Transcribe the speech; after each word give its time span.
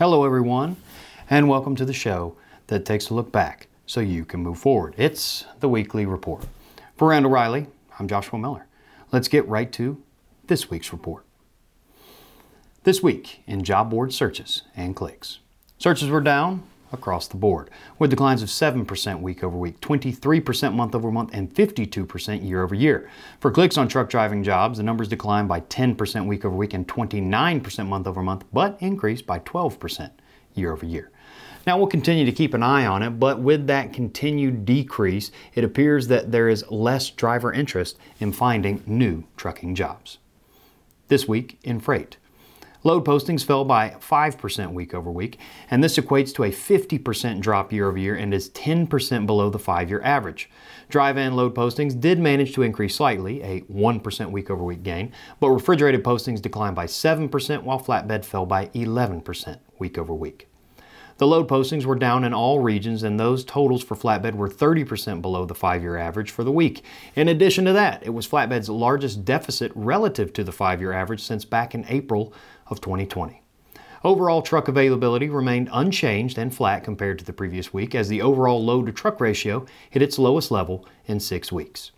Hello, 0.00 0.24
everyone, 0.24 0.78
and 1.28 1.46
welcome 1.46 1.76
to 1.76 1.84
the 1.84 1.92
show 1.92 2.34
that 2.68 2.86
takes 2.86 3.10
a 3.10 3.14
look 3.14 3.30
back 3.30 3.68
so 3.84 4.00
you 4.00 4.24
can 4.24 4.40
move 4.40 4.56
forward. 4.56 4.94
It's 4.96 5.44
the 5.60 5.68
weekly 5.68 6.06
report. 6.06 6.46
For 6.96 7.08
Randall 7.08 7.30
Reilly, 7.30 7.66
I'm 7.98 8.08
Joshua 8.08 8.38
Miller. 8.38 8.66
Let's 9.12 9.28
get 9.28 9.46
right 9.46 9.70
to 9.72 10.02
this 10.46 10.70
week's 10.70 10.90
report. 10.90 11.26
This 12.84 13.02
week 13.02 13.42
in 13.46 13.62
job 13.62 13.90
board 13.90 14.14
searches 14.14 14.62
and 14.74 14.96
clicks. 14.96 15.40
Searches 15.76 16.08
were 16.08 16.22
down 16.22 16.62
across 16.92 17.28
the 17.28 17.36
board, 17.36 17.70
with 17.98 18.10
declines 18.10 18.42
of 18.42 18.48
7% 18.48 19.20
week 19.20 19.44
over 19.44 19.56
week, 19.56 19.80
23% 19.80 20.74
month 20.74 20.94
over 20.94 21.10
month, 21.10 21.30
and 21.32 21.54
52% 21.54 22.46
year 22.46 22.62
over 22.62 22.74
year. 22.74 23.10
For 23.40 23.50
clicks 23.50 23.78
on 23.78 23.88
truck 23.88 24.08
driving 24.10 24.42
jobs, 24.42 24.78
the 24.78 24.84
numbers 24.84 25.08
declined 25.08 25.48
by 25.48 25.60
10% 25.60 26.26
week 26.26 26.44
over 26.44 26.56
week 26.56 26.74
and 26.74 26.86
29% 26.86 27.86
month 27.86 28.06
over 28.06 28.22
month, 28.22 28.44
but 28.52 28.76
increased 28.80 29.26
by 29.26 29.38
12% 29.40 30.10
year 30.54 30.72
over 30.72 30.86
year. 30.86 31.10
Now 31.66 31.76
we'll 31.76 31.88
continue 31.88 32.24
to 32.24 32.32
keep 32.32 32.54
an 32.54 32.62
eye 32.62 32.86
on 32.86 33.02
it, 33.02 33.10
but 33.10 33.40
with 33.40 33.66
that 33.66 33.92
continued 33.92 34.64
decrease, 34.64 35.30
it 35.54 35.62
appears 35.62 36.08
that 36.08 36.32
there 36.32 36.48
is 36.48 36.68
less 36.70 37.10
driver 37.10 37.52
interest 37.52 37.98
in 38.18 38.32
finding 38.32 38.82
new 38.86 39.24
trucking 39.36 39.74
jobs. 39.74 40.18
This 41.08 41.28
week 41.28 41.58
in 41.62 41.80
freight. 41.80 42.16
Load 42.82 43.04
postings 43.04 43.44
fell 43.44 43.64
by 43.66 43.90
5% 44.00 44.72
week 44.72 44.94
over 44.94 45.10
week, 45.10 45.38
and 45.70 45.84
this 45.84 45.98
equates 45.98 46.34
to 46.34 46.44
a 46.44 46.50
50% 46.50 47.40
drop 47.40 47.72
year 47.72 47.88
over 47.88 47.98
year 47.98 48.16
and 48.16 48.32
is 48.32 48.48
10% 48.50 49.26
below 49.26 49.50
the 49.50 49.58
five 49.58 49.90
year 49.90 50.00
average. 50.02 50.48
Dry 50.88 51.12
van 51.12 51.36
load 51.36 51.54
postings 51.54 52.00
did 52.00 52.18
manage 52.18 52.54
to 52.54 52.62
increase 52.62 52.94
slightly, 52.94 53.42
a 53.42 53.60
1% 53.62 54.30
week 54.30 54.48
over 54.48 54.64
week 54.64 54.82
gain, 54.82 55.12
but 55.40 55.50
refrigerated 55.50 56.02
postings 56.02 56.40
declined 56.40 56.74
by 56.74 56.86
7% 56.86 57.62
while 57.64 57.78
flatbed 57.78 58.24
fell 58.24 58.46
by 58.46 58.66
11% 58.68 59.58
week 59.78 59.98
over 59.98 60.14
week. 60.14 60.49
The 61.20 61.26
load 61.26 61.48
postings 61.48 61.84
were 61.84 61.96
down 61.96 62.24
in 62.24 62.32
all 62.32 62.60
regions, 62.60 63.02
and 63.02 63.20
those 63.20 63.44
totals 63.44 63.84
for 63.84 63.94
flatbed 63.94 64.36
were 64.36 64.48
30% 64.48 65.20
below 65.20 65.44
the 65.44 65.54
five 65.54 65.82
year 65.82 65.98
average 65.98 66.30
for 66.30 66.44
the 66.44 66.50
week. 66.50 66.82
In 67.14 67.28
addition 67.28 67.66
to 67.66 67.74
that, 67.74 68.02
it 68.02 68.14
was 68.14 68.26
flatbed's 68.26 68.70
largest 68.70 69.22
deficit 69.22 69.70
relative 69.74 70.32
to 70.32 70.42
the 70.42 70.50
five 70.50 70.80
year 70.80 70.94
average 70.94 71.22
since 71.22 71.44
back 71.44 71.74
in 71.74 71.84
April 71.90 72.32
of 72.68 72.80
2020. 72.80 73.42
Overall 74.02 74.40
truck 74.40 74.66
availability 74.66 75.28
remained 75.28 75.68
unchanged 75.74 76.38
and 76.38 76.54
flat 76.54 76.84
compared 76.84 77.18
to 77.18 77.24
the 77.26 77.34
previous 77.34 77.70
week 77.70 77.94
as 77.94 78.08
the 78.08 78.22
overall 78.22 78.64
load 78.64 78.86
to 78.86 78.92
truck 78.92 79.20
ratio 79.20 79.66
hit 79.90 80.00
its 80.00 80.18
lowest 80.18 80.50
level 80.50 80.86
in 81.04 81.20
six 81.20 81.52
weeks. 81.52 81.92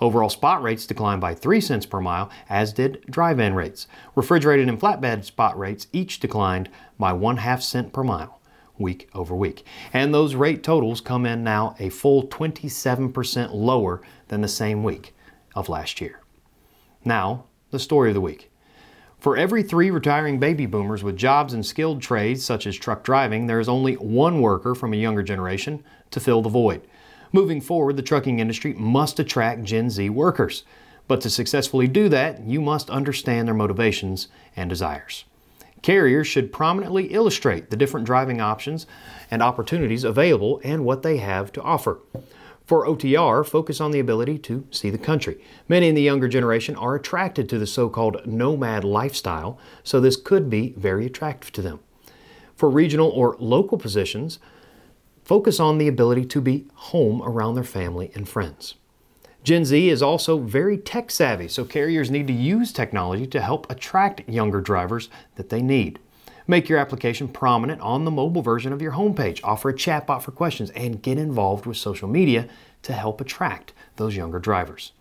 Overall 0.00 0.30
spot 0.30 0.62
rates 0.62 0.86
declined 0.86 1.20
by 1.20 1.34
3 1.34 1.60
cents 1.60 1.84
per 1.84 2.00
mile, 2.00 2.30
as 2.48 2.72
did 2.72 3.04
dry 3.10 3.34
van 3.34 3.52
rates. 3.52 3.86
Refrigerated 4.14 4.66
and 4.66 4.80
flatbed 4.80 5.24
spot 5.24 5.58
rates 5.58 5.88
each 5.92 6.20
declined 6.20 6.70
by 6.98 7.12
one 7.12 7.36
half 7.36 7.60
cent 7.60 7.92
per 7.92 8.02
mile 8.02 8.38
week 8.82 9.08
over 9.14 9.34
week. 9.34 9.64
And 9.92 10.12
those 10.12 10.34
rate 10.34 10.62
totals 10.62 11.00
come 11.00 11.24
in 11.24 11.42
now 11.42 11.74
a 11.78 11.88
full 11.88 12.26
27% 12.28 13.54
lower 13.54 14.02
than 14.28 14.40
the 14.40 14.48
same 14.48 14.82
week 14.84 15.14
of 15.54 15.68
last 15.68 16.00
year. 16.00 16.20
Now, 17.04 17.44
the 17.70 17.78
story 17.78 18.10
of 18.10 18.14
the 18.14 18.20
week. 18.20 18.50
For 19.18 19.36
every 19.36 19.62
three 19.62 19.90
retiring 19.90 20.40
baby 20.40 20.66
boomers 20.66 21.04
with 21.04 21.16
jobs 21.16 21.54
in 21.54 21.62
skilled 21.62 22.02
trades 22.02 22.44
such 22.44 22.66
as 22.66 22.76
truck 22.76 23.04
driving, 23.04 23.46
there 23.46 23.60
is 23.60 23.68
only 23.68 23.94
one 23.94 24.40
worker 24.40 24.74
from 24.74 24.92
a 24.92 24.96
younger 24.96 25.22
generation 25.22 25.84
to 26.10 26.20
fill 26.20 26.42
the 26.42 26.48
void. 26.48 26.82
Moving 27.32 27.60
forward, 27.60 27.96
the 27.96 28.02
trucking 28.02 28.40
industry 28.40 28.74
must 28.74 29.20
attract 29.20 29.62
Gen 29.62 29.90
Z 29.90 30.10
workers. 30.10 30.64
But 31.08 31.20
to 31.22 31.30
successfully 31.30 31.86
do 31.86 32.08
that, 32.08 32.42
you 32.42 32.60
must 32.60 32.90
understand 32.90 33.46
their 33.46 33.54
motivations 33.54 34.28
and 34.56 34.68
desires. 34.68 35.24
Carriers 35.82 36.28
should 36.28 36.52
prominently 36.52 37.06
illustrate 37.06 37.70
the 37.70 37.76
different 37.76 38.06
driving 38.06 38.40
options 38.40 38.86
and 39.30 39.42
opportunities 39.42 40.04
available 40.04 40.60
and 40.62 40.84
what 40.84 41.02
they 41.02 41.16
have 41.16 41.52
to 41.52 41.62
offer. 41.62 42.00
For 42.64 42.86
OTR, 42.86 43.44
focus 43.44 43.80
on 43.80 43.90
the 43.90 43.98
ability 43.98 44.38
to 44.38 44.66
see 44.70 44.88
the 44.88 44.96
country. 44.96 45.42
Many 45.68 45.88
in 45.88 45.96
the 45.96 46.02
younger 46.02 46.28
generation 46.28 46.76
are 46.76 46.94
attracted 46.94 47.48
to 47.48 47.58
the 47.58 47.66
so 47.66 47.88
called 47.88 48.24
nomad 48.24 48.84
lifestyle, 48.84 49.58
so 49.82 50.00
this 50.00 50.16
could 50.16 50.48
be 50.48 50.72
very 50.76 51.04
attractive 51.04 51.50
to 51.52 51.62
them. 51.62 51.80
For 52.54 52.70
regional 52.70 53.10
or 53.10 53.36
local 53.40 53.76
positions, 53.76 54.38
focus 55.24 55.58
on 55.58 55.78
the 55.78 55.88
ability 55.88 56.24
to 56.26 56.40
be 56.40 56.68
home 56.74 57.20
around 57.22 57.56
their 57.56 57.64
family 57.64 58.12
and 58.14 58.28
friends. 58.28 58.76
Gen 59.44 59.64
Z 59.64 59.88
is 59.88 60.02
also 60.02 60.38
very 60.38 60.78
tech 60.78 61.10
savvy, 61.10 61.48
so 61.48 61.64
carriers 61.64 62.10
need 62.10 62.28
to 62.28 62.32
use 62.32 62.72
technology 62.72 63.26
to 63.26 63.40
help 63.40 63.68
attract 63.70 64.28
younger 64.28 64.60
drivers 64.60 65.08
that 65.34 65.48
they 65.48 65.60
need. 65.60 65.98
Make 66.46 66.68
your 66.68 66.78
application 66.78 67.26
prominent 67.26 67.80
on 67.80 68.04
the 68.04 68.10
mobile 68.10 68.42
version 68.42 68.72
of 68.72 68.80
your 68.80 68.92
homepage. 68.92 69.40
Offer 69.42 69.70
a 69.70 69.74
chatbot 69.74 70.22
for 70.22 70.30
questions 70.30 70.70
and 70.70 71.02
get 71.02 71.18
involved 71.18 71.66
with 71.66 71.76
social 71.76 72.08
media 72.08 72.48
to 72.82 72.92
help 72.92 73.20
attract 73.20 73.72
those 73.96 74.16
younger 74.16 74.38
drivers. 74.38 74.92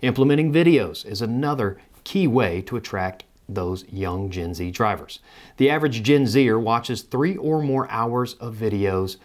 Implementing 0.00 0.52
videos 0.52 1.04
is 1.04 1.20
another 1.20 1.78
key 2.04 2.26
way 2.26 2.62
to 2.62 2.76
attract 2.76 3.24
those 3.48 3.84
young 3.88 4.30
Gen 4.30 4.54
Z 4.54 4.70
drivers. 4.70 5.20
The 5.58 5.68
average 5.68 6.02
Gen 6.02 6.26
Zer 6.26 6.58
watches 6.58 7.02
three 7.02 7.36
or 7.36 7.62
more 7.62 7.90
hours 7.90 8.34
of 8.34 8.56
videos 8.56 9.16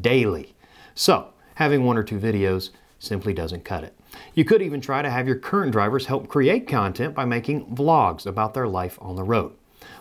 daily. 0.00 0.54
So, 0.94 1.32
having 1.54 1.84
one 1.84 1.96
or 1.96 2.02
two 2.02 2.18
videos 2.18 2.70
simply 2.98 3.32
doesn't 3.32 3.64
cut 3.64 3.84
it. 3.84 3.97
You 4.34 4.44
could 4.44 4.62
even 4.62 4.80
try 4.80 5.02
to 5.02 5.10
have 5.10 5.26
your 5.26 5.36
current 5.36 5.72
drivers 5.72 6.06
help 6.06 6.28
create 6.28 6.68
content 6.68 7.14
by 7.14 7.24
making 7.24 7.74
vlogs 7.74 8.26
about 8.26 8.54
their 8.54 8.68
life 8.68 8.98
on 9.00 9.16
the 9.16 9.22
road. 9.22 9.52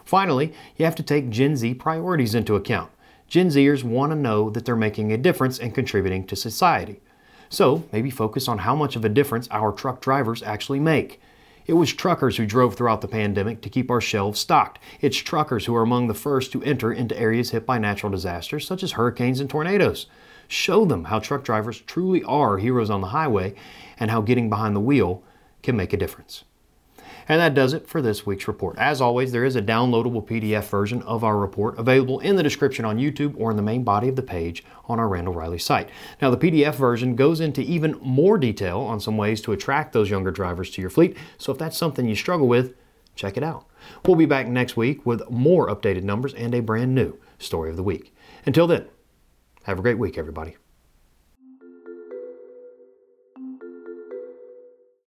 Finally, 0.06 0.54
you 0.76 0.86
have 0.86 0.96
to 0.96 1.04
take 1.04 1.30
Gen 1.30 1.56
Z 1.56 1.74
priorities 1.76 2.36
into 2.36 2.56
account. 2.56 2.92
Gen 3.28 3.50
Zers 3.50 3.84
want 3.84 4.12
to 4.12 4.16
know 4.16 4.50
that 4.50 4.66
they're 4.66 4.76
making 4.76 5.12
a 5.12 5.18
difference 5.18 5.60
and 5.60 5.76
contributing 5.76 6.26
to 6.28 6.36
society. 6.36 7.02
So 7.50 7.84
maybe 7.92 8.10
focus 8.10 8.48
on 8.48 8.60
how 8.60 8.76
much 8.76 8.96
of 8.96 9.04
a 9.04 9.10
difference 9.10 9.48
our 9.52 9.72
truck 9.72 10.02
drivers 10.02 10.44
actually 10.44 10.80
make. 10.80 11.20
It 11.68 11.74
was 11.74 11.94
truckers 11.94 12.38
who 12.38 12.46
drove 12.46 12.76
throughout 12.76 13.02
the 13.02 13.10
pandemic 13.10 13.62
to 13.62 13.70
keep 13.70 13.92
our 13.92 14.00
shelves 14.00 14.40
stocked. 14.40 14.80
It's 15.02 15.18
truckers 15.18 15.66
who 15.66 15.76
are 15.76 15.82
among 15.82 16.08
the 16.08 16.14
first 16.14 16.54
to 16.54 16.64
enter 16.64 16.94
into 16.94 17.20
areas 17.20 17.52
hit 17.52 17.66
by 17.66 17.78
natural 17.78 18.10
disasters 18.10 18.66
such 18.66 18.84
as 18.84 18.94
hurricanes 18.94 19.42
and 19.42 19.50
tornadoes. 19.50 20.08
Show 20.48 20.86
them 20.86 21.06
how 21.06 21.20
truck 21.20 21.44
drivers 21.44 21.82
truly 21.82 22.24
are 22.24 22.58
heroes 22.58 22.90
on 22.90 23.02
the 23.02 23.08
highway 23.08 23.54
and 24.00 24.10
how 24.10 24.22
getting 24.22 24.50
behind 24.50 24.78
the 24.78 24.82
wheel 24.82 25.24
can 25.62 25.76
make 25.76 25.92
a 25.92 25.98
difference. 25.98 26.46
And 27.30 27.42
that 27.42 27.54
does 27.54 27.74
it 27.74 27.88
for 27.88 28.02
this 28.02 28.26
week's 28.26 28.48
report. 28.48 28.78
As 28.78 29.02
always, 29.02 29.32
there 29.32 29.44
is 29.44 29.56
a 29.56 29.62
downloadable 29.62 30.26
PDF 30.26 30.64
version 30.66 31.02
of 31.04 31.24
our 31.24 31.38
report 31.38 31.78
available 31.78 32.20
in 32.20 32.36
the 32.36 32.44
description 32.44 32.86
on 32.86 32.98
YouTube 32.98 33.34
or 33.38 33.52
in 33.52 33.58
the 33.58 33.64
main 33.64 33.84
body 33.84 34.08
of 34.08 34.16
the 34.16 34.22
page 34.22 34.64
on 34.86 35.00
our 35.00 35.10
Randall 35.10 35.34
Reilly 35.34 35.58
site. 35.58 35.90
Now, 36.22 36.30
the 36.30 36.38
PDF 36.38 36.76
version 36.76 37.16
goes 37.16 37.42
into 37.42 37.62
even 37.62 38.00
more 38.02 38.38
detail 38.38 38.80
on 38.80 39.00
some 39.00 39.18
ways 39.18 39.42
to 39.42 39.52
attract 39.52 39.94
those 39.94 40.10
younger 40.10 40.32
drivers 40.32 40.72
to 40.72 40.82
your 40.82 40.90
fleet. 40.90 41.18
So 41.38 41.52
if 41.52 41.58
that's 41.58 41.78
something 41.78 42.08
you 42.08 42.16
struggle 42.16 42.48
with, 42.48 42.76
check 43.16 43.36
it 43.36 43.44
out. 43.44 43.66
We'll 44.06 44.16
be 44.16 44.26
back 44.26 44.48
next 44.48 44.78
week 44.78 45.06
with 45.06 45.30
more 45.30 45.68
updated 45.68 46.04
numbers 46.04 46.34
and 46.34 46.54
a 46.56 46.62
brand 46.62 46.96
new 46.96 47.18
story 47.40 47.70
of 47.70 47.76
the 47.76 47.84
week. 47.84 48.14
Until 48.46 48.68
then, 48.68 48.88
have 49.64 49.80
a 49.80 49.82
great 49.82 49.98
week, 49.98 50.18
everybody. 50.18 50.56